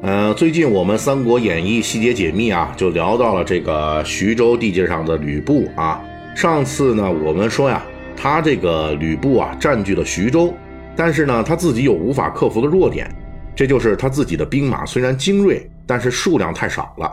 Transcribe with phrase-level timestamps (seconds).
[0.00, 6.00] 呃，最近我们《三国演义》细节解密啊，就聊到了这个徐州地界上的吕布啊。
[6.36, 7.82] 上次呢，我们说呀，
[8.16, 10.54] 他这个吕布啊，占据了徐州，
[10.94, 13.12] 但是呢，他自己有无法克服的弱点，
[13.56, 17.12] 这就是他自己的兵马虽然精锐，但是数量太少了，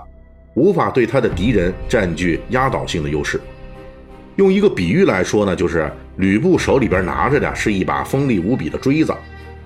[0.54, 3.42] 无法对他的敌人占据压倒性的优势。
[4.36, 9.12] 用一个比喻来说呢，就是吕布手里边拿着的是一把锋利无比的锥子。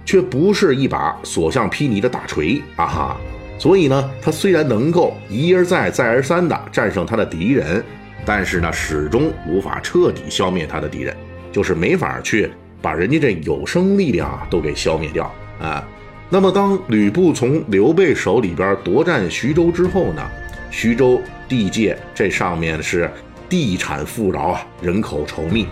[0.10, 3.18] 却不是一把所向披靡的大锤啊哈！
[3.60, 7.84] 所以呢，他虽然能够一而再、再而三地战胜他的敌人，
[8.26, 11.16] 但是呢，始终无法彻底消灭他的敌人，
[11.52, 12.50] 就是没法去
[12.82, 15.88] 把人家这有生力量啊都给消灭掉啊。
[16.28, 20.28] 那么，当吕布从刘备手里边夺占徐州之后呢，
[20.72, 23.08] 徐州地界这上面是
[23.48, 25.68] 地产富饶啊，人口稠密，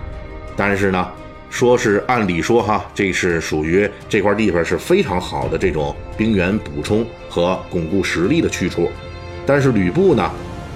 [0.55, 1.11] 但是呢。
[1.49, 8.91] 说是按理说哈，这是属于这块地方是非常好的这种兵源补充和巩固实力的去处，
[9.45, 10.31] 但是吕布呢，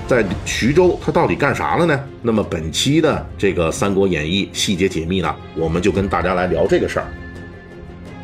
[0.08, 1.99] 在徐州他到底干啥了呢？
[2.22, 7.08] 那么本期的这个《三国演义》细节解密呢，我们就跟大家来聊这个事儿。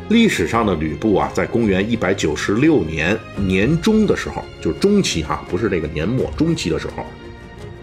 [0.08, 7.04] 历史上的吕布啊，在公元一百九十六年年中的时候，就是中期哈，不是这个年末中期的时候，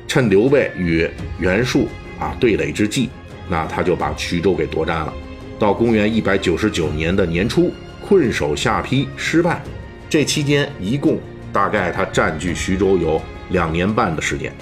[0.08, 1.88] 趁刘备与袁术
[2.20, 3.10] 啊对垒之际。
[3.48, 5.14] 那他就把徐州给夺占了，
[5.60, 7.72] 到公元一百九十九年的年初，
[8.08, 9.62] 困守下邳失败，
[10.10, 11.20] 这期间一共
[11.54, 14.54] 大概他占据徐州有两年半的时间。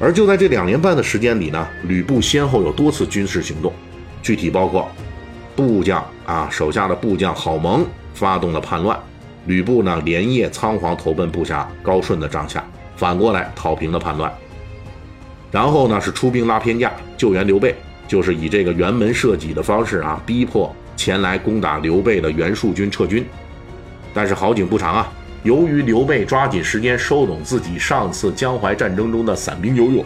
[0.00, 3.72] 而就在这两年半的时间里呢，吕布先后有多次军事行动，
[4.22, 4.88] 具体包括
[5.56, 7.84] 部将啊手下的部将郝萌
[8.14, 8.96] 发动了叛乱，
[9.46, 14.32] 吕布呢连夜仓皇投奔部下高顺的帐下，反过来讨平了叛乱。
[15.50, 17.74] 然后呢，是出兵拉偏架救援刘备，
[18.06, 23.24] 就是以这个辕门射戟的方式啊，逼迫前来攻打刘备的袁术军撤军。
[24.12, 30.04] 但是好景不长啊，由于刘备抓紧时间收拢自己上次江淮战争中的散兵游勇，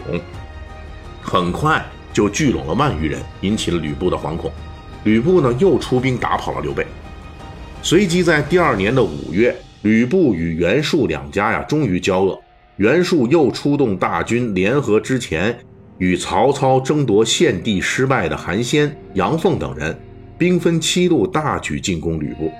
[1.21, 1.83] 很快
[2.13, 4.51] 就聚拢了万余人，引起了吕布的惶恐。
[5.03, 6.85] 吕布呢，又出兵打跑了刘备。
[7.81, 12.41] 随即在第二年的五月，吕布与袁术两家呀，终于交恶。
[12.77, 15.55] 袁术又出动大军联合之前
[15.99, 19.95] 与曹操争夺献帝失败的韩先、杨凤等人，
[20.39, 22.51] 兵分七路大举进攻吕布。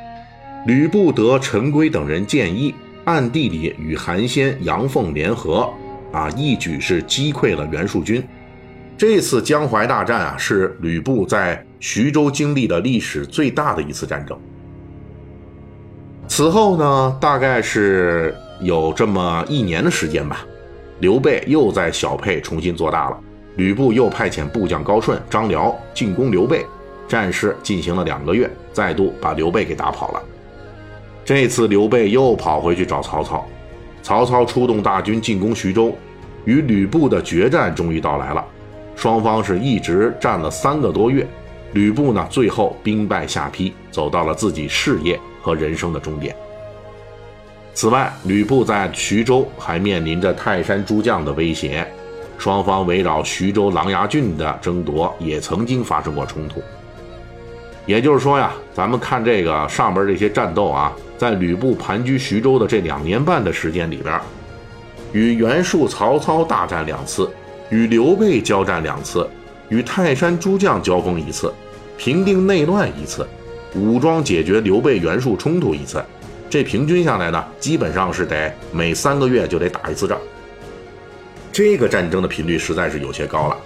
[0.68, 2.76] 吕布得陈规等人建议，
[3.06, 5.68] 暗地里与韩先、杨凤联合，
[6.12, 8.24] 啊，一举是击溃了袁术军。
[8.96, 14.38] 这次江淮大战啊，是吕布在徐州经历的历史最大的一次战争。
[16.28, 18.36] 此后呢，大概是。
[18.64, 20.46] 有这么一年的时间吧，
[21.00, 23.20] 刘备又在小沛重新做大了。
[23.58, 26.66] 吕布又派遣部将高顺、张辽进攻刘备，
[27.08, 30.22] 战事进行了两个月，再度把刘备给打跑了。
[31.26, 33.46] 这次刘备又跑回去找曹操，
[34.02, 35.94] 曹操出动大军进攻徐州，
[36.46, 38.44] 与吕布的决战终于到来了。
[38.96, 41.28] 双方是一直战了三个多月，
[41.74, 46.36] 吕布呢最后兵败下邳，走到了自己事业和人生的终点。
[47.74, 51.86] 此外，吕布在徐州还面临着泰山诸将的威胁，
[52.38, 56.62] 双方围绕徐州琅琊郡的争夺也曾经发生过冲突。
[57.86, 64.18] 也就是说呀，咱们看这个上边这些战斗啊，在吕布盘踞徐州的这两年半的时间里边，
[65.12, 67.30] 与袁术、曹操大战两次，
[67.70, 69.28] 与刘备交战两次，
[69.68, 71.52] 与泰山诸将交锋一次，
[71.98, 73.28] 平定内乱一次，
[73.76, 76.02] 武装解决刘备、袁术冲突一次。
[76.54, 80.20] 这平均下来呢，基本上是得每三个月就得打一次仗。
[81.52, 83.58] 这个战争的频率实在是有些高了，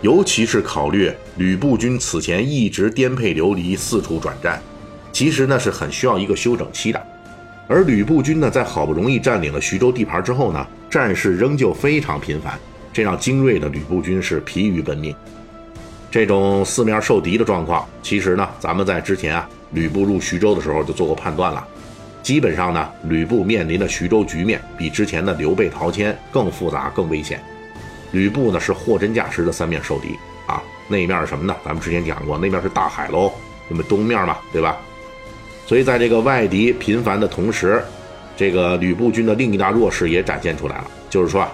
[0.00, 4.60] 尤其是考虑吕布军此前一直颠沛流离、四处转战，
[5.12, 7.00] 其实呢是很需要一个休整期的。
[7.68, 12.58] 而吕布军呢，在好不容易占领了徐州地盘之后呢，战事仍旧非常频繁，
[12.92, 15.14] 这让精锐的吕布军是疲于奔命。
[16.10, 21.64] 这种四面受敌的状况，其实呢，咱们在之前啊，吕布入徐州的时候就做过判断了。
[22.22, 27.40] 基本上呢，吕布面临的徐州局面比之前的刘备陶谦更复杂、更危险。
[28.12, 30.16] 吕布呢是货真价实的三面受敌
[30.46, 31.56] 啊，那面是什么呢？
[31.64, 33.32] 咱们之前讲过，那面是大海喽，
[33.68, 34.76] 那么东面嘛，对吧？
[35.66, 37.82] 所以在这个外敌频繁的同时，
[38.36, 41.50] 这个吕布军的另一大弱势也展现出来了，就是说啊，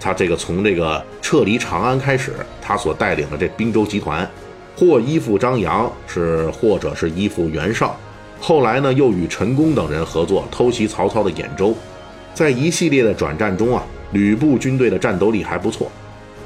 [0.00, 2.32] 他这个从这个撤离长安开始，
[2.62, 4.28] 他所带领的这滨州集团，
[4.76, 7.98] 或依附张扬，是或者是依附袁绍，
[8.40, 11.74] 后来呢又与陈宫等人合作偷袭曹操的兖州，
[12.34, 15.90] 在一系列的转战中啊，吕布军队的战斗力还不错，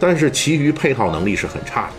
[0.01, 1.93] 但是其余配套能力是很差的，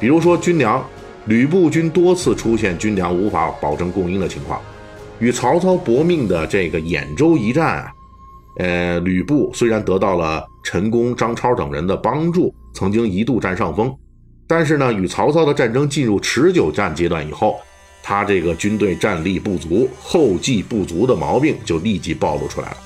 [0.00, 0.84] 比如说军粮，
[1.26, 4.60] 吕布军多次出现军粮无法保证供应的情况。
[5.20, 7.92] 与曹操搏命的这个兖州一战啊，
[8.58, 13.92] 呃，吕布虽然得到了陈宫、张超等人的帮助，曾经一度占上风，
[14.46, 17.58] 但是呢，与曹操的战争进入持久战阶段以后，
[18.08, 22.76] 他这个军队战力不足、后继不足的毛病就立即暴露出来了，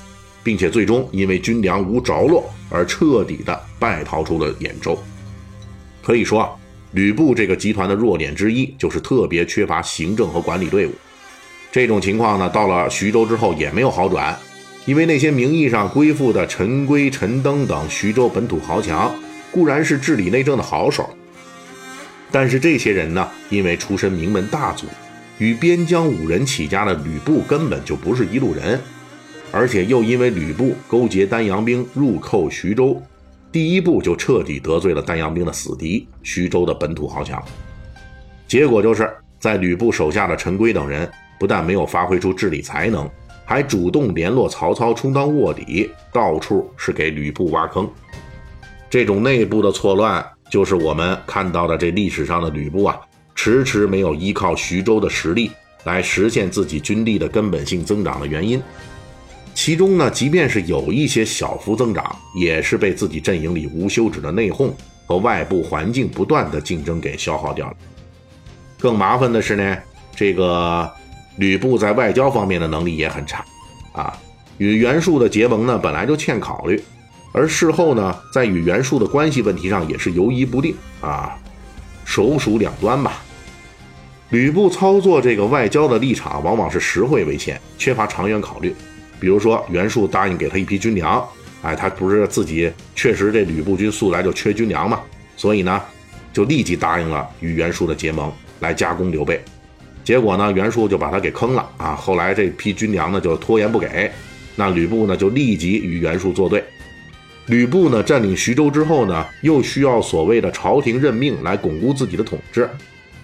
[0.43, 5.01] 并且最终因为军粮无着落而彻底的败逃出了兖州。
[6.03, 6.49] 可以说啊，
[6.91, 10.91] 吕布这个集团的弱点之一就是特别缺乏行政和管理队伍。
[11.71, 14.37] 这种情况呢，到了徐州之后也没有好转，
[14.85, 19.15] 因为那些名义上归附的陈规、陈登等徐州本土豪强，
[19.51, 21.09] 固然是治理内政的好手，
[22.29, 24.85] 但是这些人呢，因为出身名门大族，
[25.43, 28.79] 与边疆五人起家的吕布根本就不是一路人，
[29.51, 33.03] 而且又因为吕布勾结丹阳兵入寇徐州，
[33.51, 37.43] 第一步就彻底得罪了丹阳兵的死敌徐州的本土豪强，
[38.47, 41.11] 结果就是在吕布手下的陈规等人。
[41.37, 43.09] 不但没有发挥出治理才能，
[43.43, 47.85] 还主动联络曹操充当卧底，到处是给吕布挖坑。
[48.89, 52.97] 这种内部的错乱，就是我们看到的这历史上的吕布啊，
[53.35, 55.51] 迟迟没有依靠徐州的实力
[55.83, 58.61] 来实现自己军力的根本性增长的原因。
[59.53, 64.71] 其中呢，即便是有一些小幅增长，也是被自己阵营里无休止的内讧
[65.05, 67.75] 和外部环境不断的竞争给消耗掉了。
[68.79, 69.77] 更麻烦的是呢，
[70.15, 70.91] 这个。
[71.37, 73.43] 吕布在外交方面的能力也很差，
[73.91, 74.15] 啊，
[74.59, 76.79] 与袁术的结盟呢本来就欠考虑，
[77.31, 81.35] 而事后呢在与袁术的关系问题上也是犹疑不定啊，
[82.13, 83.23] 首鼠两端吧。
[84.29, 88.71] 吕布操作这个外交的立场往往是实惠为先，缺乏长远考虑。
[89.19, 91.27] 比如说袁术答应给他一批军粮，
[91.63, 94.99] 哎，他不是自己确实这吕布军素来就缺军粮嘛，
[95.35, 95.81] 所以呢
[96.31, 99.43] 就立即答应了与袁术的结盟，来加攻刘备。
[100.03, 101.95] 结果呢，袁术就把他给坑了啊！
[101.95, 104.11] 后来这批军粮呢就拖延不给，
[104.55, 106.63] 那吕布呢就立即与袁术作对。
[107.47, 112.69] 吕布呢占领徐州之后呢，又需要所谓的朝廷任命来巩固自己的统治，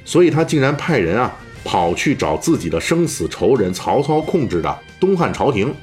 [0.03, 1.33] 所以他竟然派人啊
[1.63, 5.73] 跑去找自己的生死仇人曹操控制的东汉朝廷，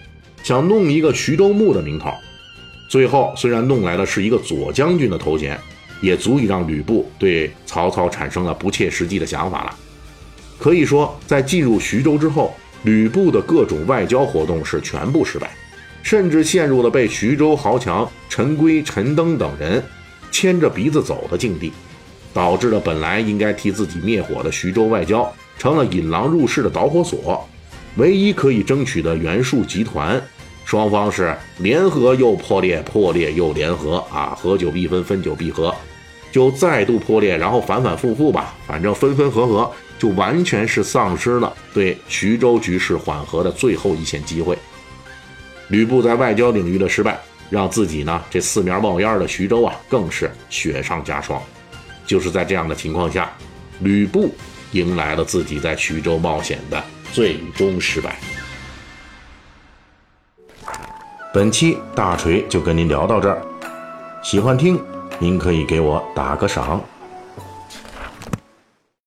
[0.43, 2.11] 想弄一个徐州牧的名头。
[2.89, 5.59] 最后虽然弄来的是一个左将军的头衔，
[6.01, 9.75] 也足以让吕布对曹操产生了不切实际的想法了。
[10.59, 12.55] 可以说，在进入徐州之后，
[12.85, 15.51] 吕布的各种外交活动是全部失败，
[16.07, 19.83] 甚至陷入了被徐州豪强陈规、陈登等人
[20.31, 21.73] 牵着鼻子走的境地，
[22.33, 27.45] 导致了本来应该替自己灭火的徐州外交成了引狼入室的导火索。
[27.97, 30.23] 唯一可以争取的袁术集团，
[30.65, 35.75] 双方是联合又破裂，破裂又联合啊，合久必分，分久必合，
[36.31, 39.69] 就再度破裂，然后反反复复吧，反正分分合合。
[39.99, 44.57] 就完全是丧失了对徐州局势缓和的最后一线机会。
[45.69, 47.19] 吕布在外交领域的失败，
[47.51, 51.43] 让自己呢这四面冒烟的徐州啊更是雪上加霜。
[52.07, 53.33] 就是在这样的情况下，
[53.81, 54.33] 吕布
[54.73, 56.83] 迎来了自己在徐州冒险的
[57.13, 58.17] 最终失败。
[61.35, 63.43] 本期大锤就跟您聊到这儿，
[64.23, 64.81] 喜欢听
[65.19, 66.83] 您可以给我打个赏。